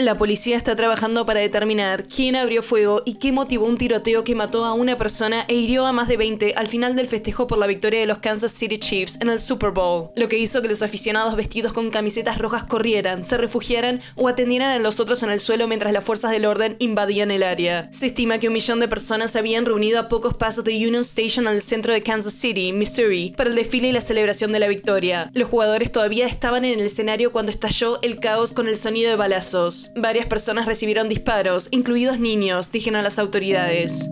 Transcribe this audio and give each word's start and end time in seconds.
La 0.00 0.16
policía 0.16 0.56
está 0.56 0.76
trabajando 0.76 1.26
para 1.26 1.40
determinar 1.40 2.06
quién 2.06 2.36
abrió 2.36 2.62
fuego 2.62 3.02
y 3.04 3.14
qué 3.14 3.32
motivó 3.32 3.66
un 3.66 3.76
tiroteo 3.76 4.22
que 4.22 4.36
mató 4.36 4.64
a 4.64 4.72
una 4.72 4.96
persona 4.96 5.44
e 5.48 5.56
hirió 5.56 5.86
a 5.86 5.92
más 5.92 6.06
de 6.06 6.16
20 6.16 6.54
al 6.54 6.68
final 6.68 6.94
del 6.94 7.08
festejo 7.08 7.48
por 7.48 7.58
la 7.58 7.66
victoria 7.66 7.98
de 7.98 8.06
los 8.06 8.18
Kansas 8.18 8.52
City 8.52 8.78
Chiefs 8.78 9.18
en 9.20 9.28
el 9.28 9.40
Super 9.40 9.72
Bowl, 9.72 10.10
lo 10.14 10.28
que 10.28 10.38
hizo 10.38 10.62
que 10.62 10.68
los 10.68 10.82
aficionados 10.82 11.34
vestidos 11.34 11.72
con 11.72 11.90
camisetas 11.90 12.38
rojas 12.38 12.62
corrieran, 12.62 13.24
se 13.24 13.38
refugiaran 13.38 14.00
o 14.14 14.28
atendieran 14.28 14.70
a 14.70 14.78
los 14.78 15.00
otros 15.00 15.24
en 15.24 15.30
el 15.30 15.40
suelo 15.40 15.66
mientras 15.66 15.92
las 15.92 16.04
fuerzas 16.04 16.30
del 16.30 16.44
orden 16.44 16.76
invadían 16.78 17.32
el 17.32 17.42
área. 17.42 17.88
Se 17.90 18.06
estima 18.06 18.38
que 18.38 18.46
un 18.46 18.54
millón 18.54 18.78
de 18.78 18.86
personas 18.86 19.32
se 19.32 19.40
habían 19.40 19.66
reunido 19.66 19.98
a 19.98 20.06
pocos 20.06 20.36
pasos 20.36 20.62
de 20.62 20.76
Union 20.76 21.02
Station 21.02 21.48
al 21.48 21.60
centro 21.60 21.92
de 21.92 22.04
Kansas 22.04 22.34
City, 22.34 22.72
Missouri, 22.72 23.34
para 23.36 23.50
el 23.50 23.56
desfile 23.56 23.88
y 23.88 23.92
la 23.92 24.00
celebración 24.00 24.52
de 24.52 24.60
la 24.60 24.68
victoria. 24.68 25.28
Los 25.34 25.48
jugadores 25.48 25.90
todavía 25.90 26.28
estaban 26.28 26.64
en 26.64 26.78
el 26.78 26.86
escenario 26.86 27.32
cuando 27.32 27.50
estalló 27.50 28.00
el 28.02 28.20
caos 28.20 28.52
con 28.52 28.68
el 28.68 28.76
sonido 28.76 29.10
de 29.10 29.16
balazos. 29.16 29.87
Varias 29.94 30.26
personas 30.26 30.66
recibieron 30.66 31.08
disparos, 31.08 31.68
incluidos 31.70 32.18
niños, 32.18 32.72
dijeron 32.72 33.02
las 33.02 33.18
autoridades. 33.18 34.08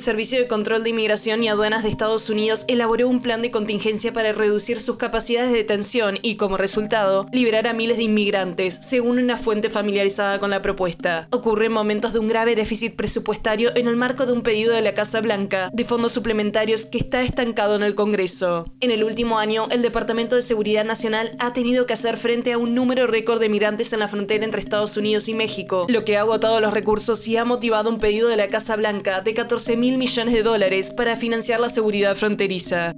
El 0.00 0.04
Servicio 0.04 0.38
de 0.38 0.48
Control 0.48 0.82
de 0.82 0.88
Inmigración 0.88 1.44
y 1.44 1.50
Aduanas 1.50 1.82
de 1.82 1.90
Estados 1.90 2.30
Unidos 2.30 2.64
elaboró 2.68 3.06
un 3.06 3.20
plan 3.20 3.42
de 3.42 3.50
contingencia 3.50 4.14
para 4.14 4.32
reducir 4.32 4.80
sus 4.80 4.96
capacidades 4.96 5.52
de 5.52 5.58
detención 5.58 6.18
y, 6.22 6.36
como 6.36 6.56
resultado, 6.56 7.26
liberar 7.32 7.66
a 7.66 7.74
miles 7.74 7.98
de 7.98 8.04
inmigrantes, 8.04 8.78
según 8.80 9.18
una 9.18 9.36
fuente 9.36 9.68
familiarizada 9.68 10.38
con 10.38 10.48
la 10.48 10.62
propuesta. 10.62 11.28
Ocurre 11.30 11.66
en 11.66 11.72
momentos 11.72 12.14
de 12.14 12.18
un 12.18 12.28
grave 12.28 12.56
déficit 12.56 12.96
presupuestario 12.96 13.76
en 13.76 13.88
el 13.88 13.96
marco 13.96 14.24
de 14.24 14.32
un 14.32 14.40
pedido 14.40 14.72
de 14.72 14.80
la 14.80 14.94
Casa 14.94 15.20
Blanca 15.20 15.68
de 15.70 15.84
fondos 15.84 16.12
suplementarios 16.12 16.86
que 16.86 16.96
está 16.96 17.20
estancado 17.20 17.76
en 17.76 17.82
el 17.82 17.94
Congreso. 17.94 18.64
En 18.80 18.92
el 18.92 19.04
último 19.04 19.38
año, 19.38 19.68
el 19.70 19.82
Departamento 19.82 20.34
de 20.34 20.40
Seguridad 20.40 20.86
Nacional 20.86 21.32
ha 21.40 21.52
tenido 21.52 21.84
que 21.84 21.92
hacer 21.92 22.16
frente 22.16 22.54
a 22.54 22.58
un 22.58 22.74
número 22.74 23.06
récord 23.06 23.38
de 23.38 23.50
migrantes 23.50 23.92
en 23.92 24.00
la 24.00 24.08
frontera 24.08 24.46
entre 24.46 24.62
Estados 24.62 24.96
Unidos 24.96 25.28
y 25.28 25.34
México, 25.34 25.84
lo 25.90 26.06
que 26.06 26.16
ha 26.16 26.20
agotado 26.20 26.58
los 26.60 26.72
recursos 26.72 27.28
y 27.28 27.36
ha 27.36 27.44
motivado 27.44 27.90
un 27.90 27.98
pedido 27.98 28.30
de 28.30 28.38
la 28.38 28.48
Casa 28.48 28.76
Blanca 28.76 29.20
de 29.20 29.34
14 29.34 29.76
mil 29.90 29.98
millones 29.98 30.34
de 30.34 30.44
dólares 30.44 30.92
para 30.92 31.16
financiar 31.16 31.58
la 31.58 31.68
seguridad 31.68 32.14
fronteriza. 32.14 32.94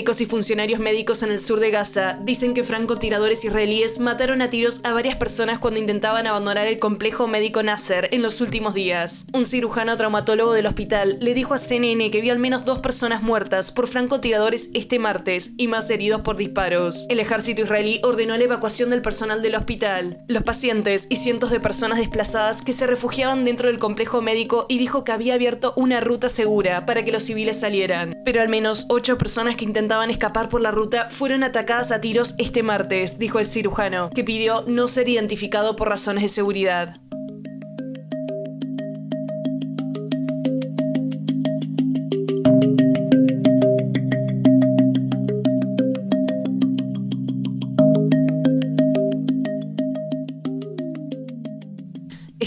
Médicos 0.00 0.22
y 0.22 0.24
funcionarios 0.24 0.80
médicos 0.80 1.22
en 1.22 1.30
el 1.30 1.38
sur 1.38 1.60
de 1.60 1.70
Gaza 1.70 2.18
dicen 2.22 2.54
que 2.54 2.64
francotiradores 2.64 3.44
israelíes 3.44 3.98
mataron 3.98 4.40
a 4.40 4.48
tiros 4.48 4.80
a 4.82 4.94
varias 4.94 5.16
personas 5.16 5.58
cuando 5.58 5.78
intentaban 5.78 6.26
abandonar 6.26 6.66
el 6.66 6.78
complejo 6.78 7.26
médico 7.26 7.62
Nasser 7.62 8.08
en 8.10 8.22
los 8.22 8.40
últimos 8.40 8.72
días. 8.72 9.26
Un 9.34 9.44
cirujano 9.44 9.94
traumatólogo 9.98 10.54
del 10.54 10.68
hospital 10.68 11.18
le 11.20 11.34
dijo 11.34 11.52
a 11.52 11.58
CNN 11.58 12.10
que 12.10 12.22
vio 12.22 12.32
al 12.32 12.38
menos 12.38 12.64
dos 12.64 12.78
personas 12.78 13.22
muertas 13.22 13.72
por 13.72 13.88
francotiradores 13.88 14.70
este 14.72 14.98
martes 14.98 15.50
y 15.58 15.68
más 15.68 15.90
heridos 15.90 16.22
por 16.22 16.38
disparos. 16.38 17.04
El 17.10 17.20
ejército 17.20 17.60
israelí 17.60 18.00
ordenó 18.02 18.38
la 18.38 18.44
evacuación 18.44 18.88
del 18.88 19.02
personal 19.02 19.42
del 19.42 19.56
hospital, 19.56 20.24
los 20.28 20.44
pacientes 20.44 21.08
y 21.10 21.16
cientos 21.16 21.50
de 21.50 21.60
personas 21.60 21.98
desplazadas 21.98 22.62
que 22.62 22.72
se 22.72 22.86
refugiaban 22.86 23.44
dentro 23.44 23.68
del 23.68 23.78
complejo 23.78 24.22
médico 24.22 24.64
y 24.70 24.78
dijo 24.78 25.04
que 25.04 25.12
había 25.12 25.34
abierto 25.34 25.74
una 25.76 26.00
ruta 26.00 26.30
segura 26.30 26.86
para 26.86 27.04
que 27.04 27.12
los 27.12 27.24
civiles 27.24 27.60
salieran. 27.60 28.14
Pero 28.24 28.40
al 28.40 28.48
menos 28.48 28.86
ocho 28.88 29.18
personas 29.18 29.56
que 29.56 29.66
intentaban 29.90 30.10
escapar 30.12 30.48
por 30.48 30.60
la 30.60 30.70
ruta 30.70 31.08
fueron 31.10 31.42
atacadas 31.42 31.90
a 31.90 32.00
tiros 32.00 32.36
este 32.38 32.62
martes, 32.62 33.18
dijo 33.18 33.40
el 33.40 33.44
cirujano, 33.44 34.08
que 34.10 34.22
pidió 34.22 34.62
no 34.68 34.86
ser 34.86 35.08
identificado 35.08 35.74
por 35.74 35.88
razones 35.88 36.22
de 36.22 36.28
seguridad. 36.28 37.00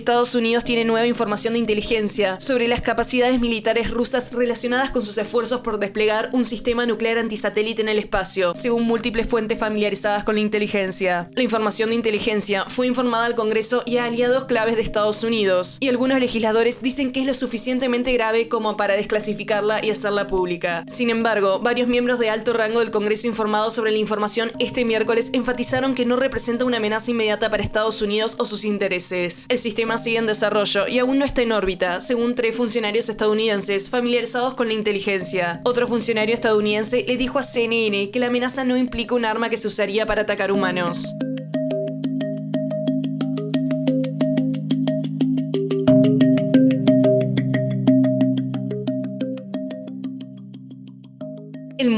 Estados 0.04 0.36
Unidos 0.36 0.66
tiene 0.66 0.84
nueva 0.84 1.08
información 1.08 1.54
de 1.54 1.60
inteligencia 1.60 2.38
sobre 2.42 2.68
las 2.68 2.82
capacidades 2.82 3.40
militares 3.40 3.90
rusas 3.90 4.34
relacionadas 4.34 4.92
con 4.92 5.02
sus 5.02 5.18
esfuerzos 5.18 5.62
por 5.62 5.80
desplegar 5.80 6.30
un 6.34 6.44
sistema 6.44 6.86
nuclear 6.86 7.18
antisatélite 7.18 7.82
en 7.82 7.88
el 7.88 8.00
espacio, 8.00 8.52
según 8.54 8.84
múltiples 8.84 9.30
fuentes 9.30 9.58
familiarizadas 9.58 10.26
con 10.26 10.36
la 10.36 10.42
inteligencia. 10.42 11.30
La 11.36 11.44
información 11.44 11.88
de 11.88 11.96
inteligencia 11.96 12.66
fue 12.68 12.88
informada 12.88 13.24
al 13.24 13.36
Congreso 13.36 13.84
y 13.86 13.96
a 13.96 14.04
aliados 14.04 14.44
claves 14.44 14.76
de 14.76 14.82
Estados 14.82 15.24
Unidos, 15.24 15.78
y 15.80 15.88
algunos 15.88 16.20
legisladores 16.20 16.82
dicen 16.82 17.14
que 17.14 17.22
es 17.22 17.26
lo 17.26 17.34
suficientemente 17.34 18.12
grave 18.12 18.50
como 18.50 18.76
para 18.76 18.98
desclasificarla 18.98 19.86
y 19.86 19.90
hacerla 19.90 20.28
pública. 20.28 20.84
Sin 20.86 21.12
embargo, 21.12 21.62
varios 21.62 21.88
miembros 21.88 22.20
de 22.20 22.30
alto 22.30 22.52
rango 22.52 22.82
del 22.82 22.92
Congreso 22.92 23.26
informados 23.26 23.74
sobre 23.74 23.92
la 23.92 24.00
información 24.00 24.52
este 24.60 24.84
miércoles 24.84 25.30
enfatizaron 25.32 25.96
que 25.96 26.04
no 26.04 26.18
representa 26.18 26.66
una 26.66 26.76
amenaza 26.76 27.10
inmediata 27.10 27.50
para 27.50 27.64
Estados 27.64 28.02
Unidos 28.02 28.36
o 28.38 28.46
sus 28.46 28.66
intereses. 28.66 29.46
El 29.48 29.60
sistema 29.60 29.93
sigue 29.98 30.18
en 30.18 30.28
desarrollo 30.28 30.88
y 30.88 31.00
aún 31.00 31.20
no 31.20 31.26
está 31.26 31.42
en 31.42 31.52
órbita, 31.52 32.02
según 32.02 32.36
tres 32.36 32.56
funcionarios 32.56 33.10
estadounidenses 33.10 33.90
familiarizados 33.90 34.54
con 34.54 34.68
la 34.68 34.74
inteligencia. 34.74 35.62
Otro 35.64 35.88
funcionario 35.88 36.34
estadounidense 36.34 37.06
le 37.08 37.18
dijo 37.18 37.40
a 37.40 37.44
CNN 37.44 38.12
que 38.12 38.20
la 38.20 38.28
amenaza 38.28 38.64
no 38.64 38.78
implica 38.78 39.16
un 39.16 39.26
arma 39.26 39.50
que 39.50 39.58
se 39.58 39.68
usaría 39.68 40.06
para 40.06 40.24
atacar 40.24 40.52
humanos. 40.52 41.16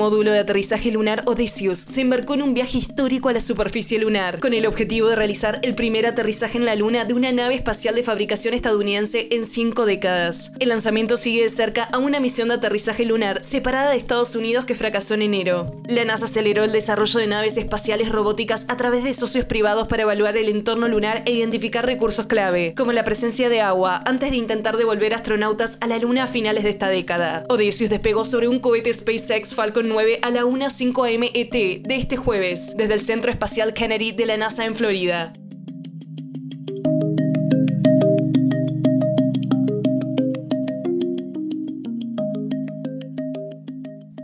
Módulo 0.06 0.32
de 0.32 0.38
aterrizaje 0.38 0.92
lunar 0.92 1.24
Odysseus 1.26 1.80
se 1.80 2.02
embarcó 2.02 2.36
en 2.36 2.44
un 2.44 2.54
viaje 2.54 2.78
histórico 2.78 3.30
a 3.30 3.34
la 3.34 3.40
superficie 3.40 3.98
lunar, 3.98 4.40
con 4.40 4.54
el 4.54 4.68
objetivo 4.68 5.08
de 5.08 5.16
realizar 5.16 5.60
el 5.64 5.74
primer 5.74 6.06
aterrizaje 6.06 6.60
en 6.60 6.66
la 6.66 6.76
Luna 6.76 7.06
de 7.06 7.16
una 7.16 7.32
nave 7.32 7.56
espacial 7.56 7.96
de 7.96 8.04
fabricación 8.04 8.54
estadounidense 8.54 9.28
en 9.32 9.46
cinco 9.46 9.88
décadas. 9.88 10.52
El 10.60 10.70
lanzamiento 10.70 11.18
sigue 11.18 11.42
de 11.42 11.50
cerca 11.50 11.86
a 11.86 11.98
una 11.98 12.20
misión 12.20 12.50
de 12.50 12.54
aterrizaje 12.54 13.04
lunar 13.04 13.44
separada 13.44 13.90
de 13.90 13.98
Estados 13.98 14.36
Unidos 14.36 14.66
que 14.66 14.76
fracasó 14.76 15.16
en 15.16 15.24
enero. 15.24 15.76
La 15.88 16.06
NASA 16.06 16.26
aceleró 16.26 16.64
el 16.64 16.72
desarrollo 16.72 17.20
de 17.20 17.26
naves 17.26 17.58
espaciales 17.58 18.12
robóticas 18.12 18.66
a 18.68 18.78
través 18.78 19.04
de 19.04 19.14
socios 19.16 19.46
privados 19.46 19.88
para 19.88 20.04
evaluar 20.04 20.38
el 20.38 20.50
entorno 20.50 20.88
lunar 20.88 21.24
e 21.26 21.32
identificar 21.32 21.84
recursos 21.84 22.28
clave, 22.28 22.76
como 22.78 22.92
la 22.92 23.06
presencia 23.06 23.50
de 23.50 23.62
agua, 23.62 24.04
antes 24.06 24.30
de 24.30 24.38
intentar 24.38 24.78
devolver 24.78 25.16
astronautas 25.16 25.80
a 25.82 25.88
la 25.88 25.98
Luna 25.98 26.26
a 26.26 26.28
finales 26.28 26.64
de 26.64 26.70
esta 26.70 26.90
década. 26.90 27.44
Odysseus 27.50 27.90
despegó 27.90 28.24
sobre 28.24 28.48
un 28.48 28.60
cohete 28.60 28.94
SpaceX 28.94 29.56
Falcon 29.56 29.86
con 29.86 29.95
9 29.96 30.20
a 30.24 30.30
la 30.30 30.44
1.05 30.44 31.16
am 31.16 31.24
ET 31.34 31.52
de 31.52 31.96
este 31.96 32.18
jueves, 32.18 32.76
desde 32.76 32.96
el 32.96 33.00
Centro 33.00 33.32
Espacial 33.32 33.74
Kennedy 33.74 34.12
de 34.12 34.26
la 34.26 34.36
NASA 34.36 34.66
en 34.66 34.76
Florida. 34.76 35.32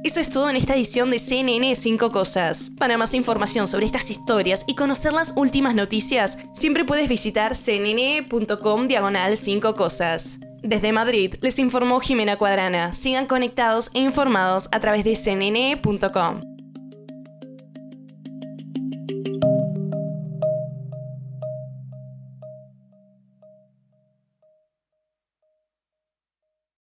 Eso 0.04 0.20
es 0.20 0.30
todo 0.30 0.50
en 0.50 0.58
esta 0.58 0.76
edición 0.76 1.10
de 1.10 1.20
CNN 1.20 1.74
5 1.74 2.12
Cosas. 2.12 2.74
Para 2.78 2.98
más 2.98 3.14
información 3.14 3.66
sobre 3.66 3.86
estas 3.86 4.12
historias 4.12 4.66
y 4.68 4.76
conocer 4.76 5.14
las 5.14 5.32
últimas 5.38 5.74
noticias, 5.74 6.38
siempre 6.54 6.84
puedes 6.84 7.08
visitar 7.08 7.56
cnn.com 7.56 8.90
diagonal 8.90 9.38
5 9.38 9.74
Cosas. 9.76 10.38
Desde 10.64 10.92
Madrid 10.92 11.36
les 11.42 11.58
informó 11.58 12.00
Jimena 12.00 12.38
Cuadrana. 12.38 12.94
Sigan 12.94 13.26
conectados 13.26 13.90
e 13.94 14.00
informados 14.00 14.70
a 14.72 14.80
través 14.80 15.04
de 15.04 15.16
cnn.com. 15.16 16.51